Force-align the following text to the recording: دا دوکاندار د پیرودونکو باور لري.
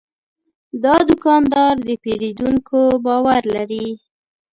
دا 0.83 0.95
دوکاندار 1.09 1.75
د 1.87 1.89
پیرودونکو 2.03 2.79
باور 3.05 3.41
لري. 3.55 3.87